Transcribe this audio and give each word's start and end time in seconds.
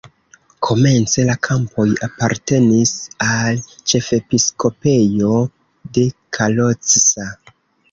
Komence 0.67 1.25
la 1.29 1.35
kampoj 1.47 1.85
apartenis 2.07 2.95
al 3.27 3.61
ĉefepiskopejo 3.93 5.39
de 5.99 6.09
Kalocsa. 6.41 7.31